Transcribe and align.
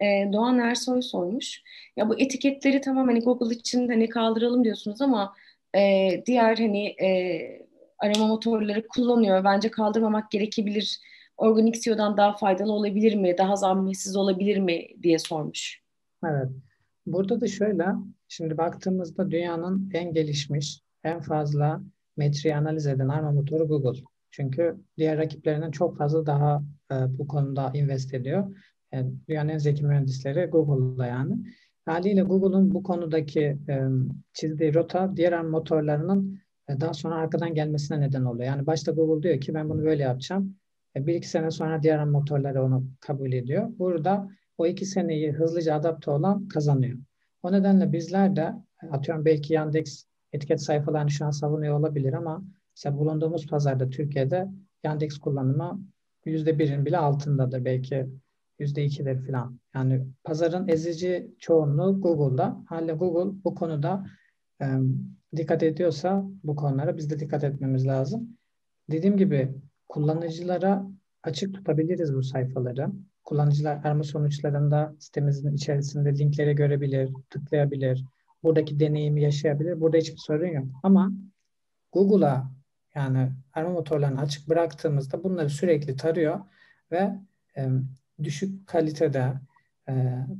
E, 0.00 0.32
Doğan 0.32 0.58
Ersoy 0.58 1.02
sormuş. 1.02 1.62
Ya 1.96 2.08
bu 2.08 2.20
etiketleri 2.20 2.80
tamam 2.80 3.06
hani 3.06 3.20
Google 3.20 3.54
için 3.54 3.88
hani 3.88 4.08
kaldıralım 4.08 4.64
diyorsunuz 4.64 5.00
ama 5.00 5.34
e, 5.76 6.10
diğer 6.26 6.56
hani 6.56 6.86
e, 6.86 7.08
arama 7.98 8.26
motorları 8.26 8.88
kullanıyor. 8.88 9.44
Bence 9.44 9.70
kaldırmamak 9.70 10.30
gerekebilir. 10.30 11.00
Organik 11.36 11.76
SEO'dan 11.76 12.16
daha 12.16 12.36
faydalı 12.36 12.72
olabilir 12.72 13.14
mi? 13.14 13.38
Daha 13.38 13.56
zahmetsiz 13.56 14.16
olabilir 14.16 14.56
mi 14.56 14.86
diye 15.02 15.18
sormuş. 15.18 15.82
Evet. 16.24 16.48
Burada 17.06 17.40
da 17.40 17.46
şöyle, 17.46 17.86
şimdi 18.28 18.58
baktığımızda 18.58 19.30
dünyanın 19.30 19.90
en 19.94 20.12
gelişmiş, 20.12 20.80
en 21.04 21.20
fazla 21.20 21.80
metriği 22.16 22.56
analiz 22.56 22.86
eden 22.86 23.08
arama 23.08 23.32
motoru 23.32 23.68
Google. 23.68 24.00
Çünkü 24.30 24.76
diğer 24.98 25.18
rakiplerinden 25.18 25.70
çok 25.70 25.98
fazla 25.98 26.26
daha 26.26 26.62
e, 26.92 26.94
bu 27.18 27.28
konuda 27.28 27.70
invest 27.74 28.14
ediyor. 28.14 28.56
Yani 28.92 29.14
dünyanın 29.28 29.48
en 29.48 29.58
zeki 29.58 29.86
mühendisleri 29.86 30.46
Google'da 30.46 31.06
yani. 31.06 31.36
Haliyle 31.84 32.22
Google'un 32.22 32.74
bu 32.74 32.82
konudaki 32.82 33.58
çizdiği 34.32 34.74
rota 34.74 35.16
diğer 35.16 35.42
motorlarının 35.42 36.38
e, 36.68 36.80
daha 36.80 36.94
sonra 36.94 37.14
arkadan 37.14 37.54
gelmesine 37.54 38.00
neden 38.00 38.24
oluyor. 38.24 38.46
Yani 38.46 38.66
başta 38.66 38.92
Google 38.92 39.22
diyor 39.22 39.40
ki 39.40 39.54
ben 39.54 39.68
bunu 39.68 39.84
böyle 39.84 40.02
yapacağım. 40.02 40.56
E, 40.96 41.06
bir 41.06 41.14
iki 41.14 41.28
sene 41.28 41.50
sonra 41.50 41.82
diğer 41.82 42.04
motorları 42.04 42.64
onu 42.64 42.86
kabul 43.00 43.32
ediyor. 43.32 43.68
Burada 43.78 44.28
o 44.58 44.66
iki 44.66 44.86
seneyi 44.86 45.32
hızlıca 45.32 45.74
adapte 45.74 46.10
olan 46.10 46.48
kazanıyor. 46.48 46.98
O 47.42 47.52
nedenle 47.52 47.92
bizler 47.92 48.36
de 48.36 48.54
atıyorum 48.90 49.24
belki 49.24 49.54
Yandex 49.54 50.06
etiket 50.32 50.62
sayfalarını 50.62 51.10
şu 51.10 51.24
an 51.24 51.30
savunuyor 51.30 51.78
olabilir 51.78 52.12
ama 52.12 52.44
mesela 52.76 52.98
bulunduğumuz 52.98 53.46
pazarda 53.46 53.90
Türkiye'de 53.90 54.48
Yandex 54.84 55.18
kullanımı 55.18 55.80
yüzde 56.24 56.58
birin 56.58 56.86
bile 56.86 56.98
altındadır. 56.98 57.64
Belki 57.64 58.06
yüzde 58.58 58.84
ikidir 58.84 59.26
falan. 59.26 59.60
Yani 59.74 60.06
pazarın 60.24 60.68
ezici 60.68 61.30
çoğunluğu 61.38 62.00
Google'da. 62.00 62.64
Haliyle 62.66 62.92
Google 62.92 63.38
bu 63.44 63.54
konuda 63.54 64.06
e, 64.62 64.66
dikkat 65.36 65.62
ediyorsa 65.62 66.24
bu 66.44 66.56
konulara 66.56 66.96
biz 66.96 67.10
de 67.10 67.18
dikkat 67.18 67.44
etmemiz 67.44 67.86
lazım. 67.86 68.38
Dediğim 68.90 69.16
gibi 69.16 69.54
kullanıcılara 69.88 70.86
açık 71.22 71.54
tutabiliriz 71.54 72.14
bu 72.14 72.22
sayfaları. 72.22 72.88
Kullanıcılar 73.24 73.80
arama 73.84 74.02
sonuçlarında 74.02 74.94
sitemizin 74.98 75.54
içerisinde 75.54 76.18
linkleri 76.18 76.54
görebilir, 76.54 77.12
tıklayabilir, 77.30 78.04
buradaki 78.42 78.80
deneyimi 78.80 79.22
yaşayabilir. 79.22 79.80
Burada 79.80 79.96
hiçbir 79.96 80.18
sorun 80.18 80.46
yok. 80.46 80.66
Ama 80.82 81.12
Google'a 81.92 82.50
yani 82.94 83.32
arama 83.52 83.72
motorlarını 83.72 84.20
açık 84.20 84.48
bıraktığımızda 84.48 85.24
bunları 85.24 85.50
sürekli 85.50 85.96
tarıyor 85.96 86.40
ve 86.92 87.20
düşük 88.22 88.66
kalitede 88.66 89.32
e, 89.88 89.92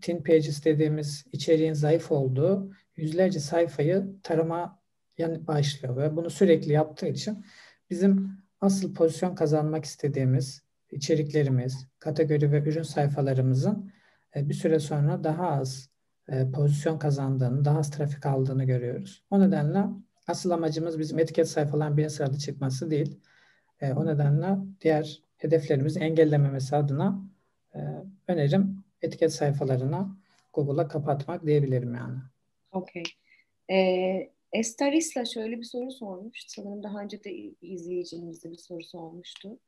thin 0.00 0.22
pages 0.22 0.64
dediğimiz 0.64 1.24
içeriğin 1.32 1.72
zayıf 1.72 2.12
olduğu 2.12 2.72
yüzlerce 2.96 3.40
sayfayı 3.40 4.06
tarama 4.22 4.82
yani 5.18 5.46
başlıyor 5.46 5.96
ve 5.96 6.16
bunu 6.16 6.30
sürekli 6.30 6.72
yaptığı 6.72 7.06
için 7.06 7.44
bizim 7.90 8.30
asıl 8.60 8.94
pozisyon 8.94 9.34
kazanmak 9.34 9.84
istediğimiz 9.84 10.62
içeriklerimiz, 10.90 11.86
kategori 11.98 12.52
ve 12.52 12.58
ürün 12.58 12.82
sayfalarımızın 12.82 13.92
e, 14.36 14.48
bir 14.48 14.54
süre 14.54 14.78
sonra 14.78 15.24
daha 15.24 15.50
az 15.50 15.90
e, 16.28 16.50
pozisyon 16.50 16.98
kazandığını, 16.98 17.64
daha 17.64 17.78
az 17.78 17.90
trafik 17.90 18.26
aldığını 18.26 18.64
görüyoruz. 18.64 19.24
O 19.30 19.40
nedenle 19.40 19.84
asıl 20.26 20.50
amacımız 20.50 20.98
bizim 20.98 21.18
etiket 21.18 21.48
sayfaların 21.48 21.96
birinci 21.96 22.14
sırada 22.14 22.38
çıkması 22.38 22.90
değil. 22.90 23.20
E, 23.80 23.92
o 23.92 24.06
nedenle 24.06 24.56
diğer 24.80 25.22
hedeflerimizi 25.36 26.00
engellememesi 26.00 26.76
adına 26.76 27.22
önerim 28.28 28.84
etiket 29.02 29.32
sayfalarına 29.32 30.16
Google'a 30.52 30.88
kapatmak 30.88 31.46
diyebilirim 31.46 31.94
yani. 31.94 32.18
Okey. 32.72 33.02
Ee, 33.70 34.30
Esther 34.52 34.92
İsla 34.92 35.24
şöyle 35.24 35.58
bir 35.58 35.64
soru 35.64 35.90
sormuş. 35.90 36.44
Sanırım 36.46 36.82
daha 36.82 37.00
önce 37.00 37.24
de 37.24 37.32
izleyicimizde 37.62 38.50
bir 38.50 38.56
soru 38.56 38.84
sormuştu. 38.84 39.58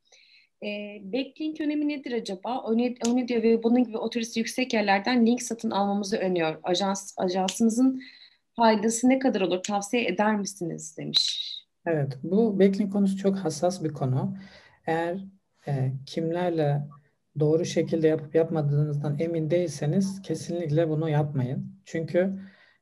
E, 0.63 0.99
backlink 1.03 1.61
önemi 1.61 1.87
nedir 1.87 2.11
acaba? 2.11 2.61
Onidio 2.61 3.43
ve 3.43 3.63
bunun 3.63 3.83
gibi 3.83 3.97
otorisi 3.97 4.39
yüksek 4.39 4.73
yerlerden 4.73 5.25
link 5.25 5.41
satın 5.41 5.71
almamızı 5.71 6.17
öneriyor. 6.17 6.59
Ajans, 6.63 7.13
ajansınızın 7.17 8.01
faydası 8.55 9.09
ne 9.09 9.19
kadar 9.19 9.41
olur? 9.41 9.63
Tavsiye 9.63 10.05
eder 10.05 10.35
misiniz? 10.35 10.97
demiş. 10.97 11.51
Evet, 11.85 12.17
bu 12.23 12.59
backlink 12.59 12.93
konusu 12.93 13.17
çok 13.17 13.37
hassas 13.37 13.83
bir 13.83 13.93
konu. 13.93 14.37
Eğer 14.87 15.17
e, 15.67 15.91
kimlerle 16.05 16.81
doğru 17.39 17.65
şekilde 17.65 18.07
yapıp 18.07 18.35
yapmadığınızdan 18.35 19.19
emin 19.19 19.49
değilseniz 19.49 20.21
kesinlikle 20.21 20.89
bunu 20.89 21.09
yapmayın. 21.09 21.81
Çünkü 21.85 22.39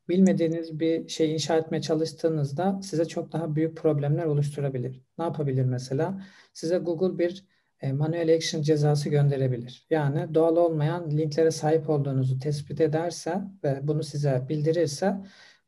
bilmediğiniz 0.09 0.79
bir 0.79 1.07
şey 1.07 1.33
inşa 1.33 1.57
etmeye 1.57 1.81
çalıştığınızda 1.81 2.79
size 2.83 3.05
çok 3.05 3.31
daha 3.31 3.55
büyük 3.55 3.77
problemler 3.77 4.25
oluşturabilir. 4.25 5.01
Ne 5.17 5.23
yapabilir 5.23 5.65
mesela? 5.65 6.21
Size 6.53 6.77
Google 6.77 7.19
bir 7.19 7.45
e, 7.81 7.91
manuel 7.91 8.35
action 8.35 8.61
cezası 8.61 9.09
gönderebilir. 9.09 9.87
Yani 9.89 10.33
doğal 10.35 10.55
olmayan 10.55 11.11
linklere 11.11 11.51
sahip 11.51 11.89
olduğunuzu 11.89 12.39
tespit 12.39 12.81
ederse 12.81 13.41
ve 13.63 13.79
bunu 13.83 14.03
size 14.03 14.45
bildirirse 14.49 15.15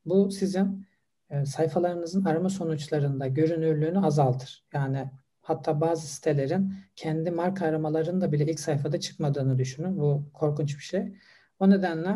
bu 0.06 0.32
sizin 0.32 0.86
e, 1.30 1.46
sayfalarınızın 1.46 2.26
arama 2.26 2.50
sonuçlarında 2.50 3.28
görünürlüğünü 3.28 4.00
azaltır. 4.00 4.66
Yani 4.74 5.12
hatta 5.46 5.82
bazı 5.82 6.08
sitelerin 6.08 6.74
kendi 6.96 7.32
marka 7.32 7.66
aramalarında 7.66 8.32
bile 8.32 8.46
ilk 8.46 8.60
sayfada 8.60 9.00
çıkmadığını 9.00 9.58
düşünün. 9.58 9.98
Bu 9.98 10.30
korkunç 10.34 10.78
bir 10.78 10.84
şey. 10.84 11.14
O 11.60 11.70
nedenle 11.70 12.16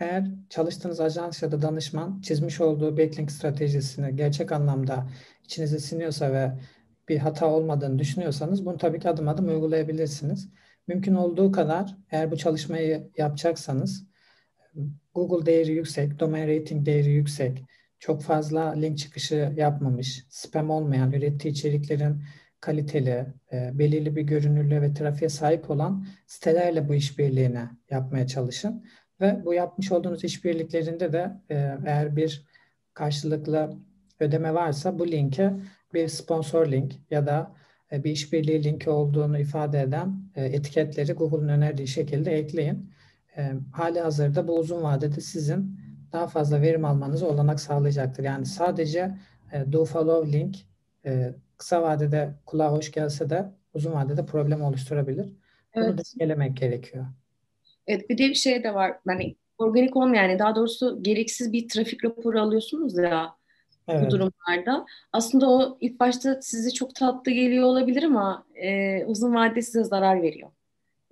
eğer 0.00 0.26
çalıştığınız 0.50 1.00
ajans 1.00 1.42
ya 1.42 1.52
da 1.52 1.62
danışman 1.62 2.20
çizmiş 2.20 2.60
olduğu 2.60 2.96
backlink 2.96 3.32
stratejisini 3.32 4.16
gerçek 4.16 4.52
anlamda 4.52 5.08
içinize 5.44 5.78
siniyorsa 5.78 6.32
ve 6.32 6.52
bir 7.08 7.18
hata 7.18 7.46
olmadığını 7.46 7.98
düşünüyorsanız 7.98 8.66
bunu 8.66 8.78
tabii 8.78 9.00
ki 9.00 9.08
adım 9.08 9.28
adım 9.28 9.48
uygulayabilirsiniz. 9.48 10.48
Mümkün 10.86 11.14
olduğu 11.14 11.52
kadar 11.52 11.96
eğer 12.10 12.30
bu 12.30 12.36
çalışmayı 12.36 13.10
yapacaksanız 13.16 14.06
Google 15.14 15.46
değeri 15.46 15.72
yüksek, 15.72 16.20
domain 16.20 16.48
rating 16.48 16.86
değeri 16.86 17.10
yüksek, 17.10 17.64
çok 17.98 18.22
fazla 18.22 18.72
link 18.72 18.98
çıkışı 18.98 19.52
yapmamış, 19.56 20.24
spam 20.28 20.70
olmayan, 20.70 21.12
ürettiği 21.12 21.52
içeriklerin 21.52 22.22
kaliteli, 22.60 23.26
e, 23.52 23.78
belirli 23.78 24.16
bir 24.16 24.22
görünürlüğe 24.22 24.82
ve 24.82 24.94
trafiğe 24.94 25.28
sahip 25.28 25.70
olan 25.70 26.06
sitelerle 26.26 26.88
bu 26.88 26.94
işbirliğini 26.94 27.62
yapmaya 27.90 28.26
çalışın. 28.26 28.84
Ve 29.20 29.44
bu 29.44 29.54
yapmış 29.54 29.92
olduğunuz 29.92 30.24
işbirliklerinde 30.24 31.12
de 31.12 31.30
e, 31.50 31.54
eğer 31.86 32.16
bir 32.16 32.44
karşılıklı 32.94 33.76
ödeme 34.20 34.54
varsa 34.54 34.98
bu 34.98 35.08
linke 35.08 35.52
bir 35.94 36.08
sponsor 36.08 36.66
link 36.66 36.92
ya 37.10 37.26
da 37.26 37.52
e, 37.92 38.04
bir 38.04 38.10
işbirliği 38.10 38.64
linki 38.64 38.90
olduğunu 38.90 39.38
ifade 39.38 39.80
eden 39.80 40.22
e, 40.36 40.44
etiketleri 40.44 41.12
Google'un 41.12 41.48
önerdiği 41.48 41.88
şekilde 41.88 42.32
ekleyin. 42.32 42.92
E, 43.36 43.52
hali 43.72 44.00
hazırda 44.00 44.48
bu 44.48 44.58
uzun 44.58 44.82
vadede 44.82 45.20
sizin 45.20 45.80
daha 46.12 46.26
fazla 46.26 46.62
verim 46.62 46.84
almanızı 46.84 47.28
olanak 47.28 47.60
sağlayacaktır. 47.60 48.24
Yani 48.24 48.46
sadece 48.46 49.14
do 49.72 49.84
follow 49.84 50.32
link 50.32 50.56
kısa 51.60 51.82
vadede 51.82 52.34
kulağa 52.46 52.72
hoş 52.72 52.92
gelse 52.92 53.30
de 53.30 53.44
uzun 53.74 53.92
vadede 53.92 54.26
problem 54.26 54.62
oluşturabilir. 54.62 55.32
Evet. 55.74 55.88
Bunu 55.88 55.98
dengelemek 55.98 56.56
gerekiyor. 56.56 57.06
Evet 57.86 58.10
bir 58.10 58.18
de 58.18 58.28
bir 58.28 58.34
şey 58.34 58.64
de 58.64 58.74
var. 58.74 58.96
Yani 59.08 59.36
organik 59.58 59.96
olmayan 59.96 60.22
yani 60.22 60.38
daha 60.38 60.56
doğrusu 60.56 61.02
gereksiz 61.02 61.52
bir 61.52 61.68
trafik 61.68 62.04
raporu 62.04 62.40
alıyorsunuz 62.40 62.98
ya 62.98 63.34
evet. 63.88 64.06
bu 64.06 64.10
durumlarda. 64.10 64.86
Aslında 65.12 65.50
o 65.50 65.78
ilk 65.80 66.00
başta 66.00 66.42
size 66.42 66.70
çok 66.70 66.94
tatlı 66.94 67.32
geliyor 67.32 67.64
olabilir 67.64 68.02
ama 68.02 68.46
e, 68.54 69.04
uzun 69.04 69.34
vadede 69.34 69.62
size 69.62 69.84
zarar 69.84 70.22
veriyor. 70.22 70.50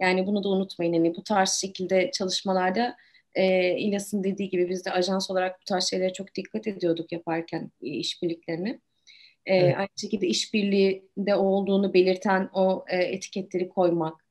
Yani 0.00 0.26
bunu 0.26 0.44
da 0.44 0.48
unutmayın. 0.48 0.92
Yani 0.92 1.16
bu 1.16 1.24
tarz 1.24 1.50
şekilde 1.50 2.10
çalışmalarda 2.10 2.96
e, 3.34 3.72
İlyas'ın 3.78 4.24
dediği 4.24 4.50
gibi 4.50 4.68
biz 4.68 4.84
de 4.84 4.90
ajans 4.90 5.30
olarak 5.30 5.60
bu 5.60 5.64
tarz 5.64 5.84
şeylere 5.90 6.12
çok 6.12 6.34
dikkat 6.34 6.66
ediyorduk 6.66 7.12
yaparken 7.12 7.70
e, 7.82 7.86
işbirliklerini. 7.86 8.80
E, 9.48 9.56
evet. 9.56 9.76
Aynı 9.76 9.88
şekilde 9.96 10.26
işbirliğinde 10.26 11.34
olduğunu 11.34 11.94
belirten 11.94 12.50
o 12.52 12.84
e, 12.88 12.96
etiketleri 12.96 13.68
koymak 13.68 14.24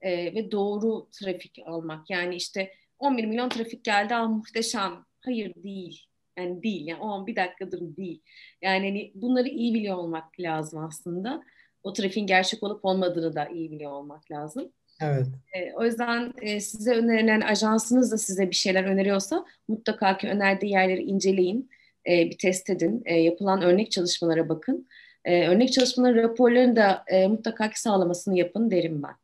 e, 0.00 0.34
ve 0.34 0.50
doğru 0.50 1.08
trafik 1.10 1.58
almak. 1.66 2.10
Yani 2.10 2.36
işte 2.36 2.70
11 2.98 3.24
milyon 3.24 3.48
trafik 3.48 3.84
geldi, 3.84 4.14
ah 4.14 4.28
muhteşem. 4.28 5.04
Hayır 5.20 5.54
değil. 5.54 6.06
Yani 6.38 6.62
değil. 6.62 6.86
Yani 6.86 7.00
o 7.00 7.08
an 7.08 7.26
bir 7.26 7.36
dakikadır 7.36 7.96
değil. 7.96 8.22
Yani 8.62 8.88
hani 8.88 9.12
bunları 9.14 9.48
iyi 9.48 9.74
biliyor 9.74 9.96
olmak 9.96 10.40
lazım 10.40 10.84
aslında. 10.84 11.42
O 11.82 11.92
trafiğin 11.92 12.26
gerçek 12.26 12.62
olup 12.62 12.84
olmadığını 12.84 13.34
da 13.36 13.46
iyi 13.46 13.70
biliyor 13.70 13.92
olmak 13.92 14.30
lazım. 14.30 14.72
Evet. 15.00 15.26
E, 15.52 15.72
o 15.72 15.84
yüzden 15.84 16.32
e, 16.42 16.60
size 16.60 16.94
önerilen 16.94 17.40
ajansınız 17.40 18.12
da 18.12 18.18
size 18.18 18.50
bir 18.50 18.56
şeyler 18.56 18.84
öneriyorsa 18.84 19.44
mutlaka 19.68 20.16
ki 20.16 20.28
önerdiği 20.28 20.72
yerleri 20.72 21.02
inceleyin. 21.02 21.70
E, 22.08 22.30
bir 22.30 22.38
test 22.38 22.70
edin. 22.70 23.02
E, 23.04 23.14
yapılan 23.14 23.62
örnek 23.62 23.90
çalışmalara 23.90 24.48
bakın. 24.48 24.88
E, 25.24 25.48
örnek 25.48 25.72
çalışmaların 25.72 26.22
raporlarını 26.22 26.76
da 26.76 27.04
e, 27.06 27.28
mutlaka 27.28 27.70
sağlamasını 27.74 28.38
yapın 28.38 28.70
derim 28.70 29.02
ben. 29.02 29.23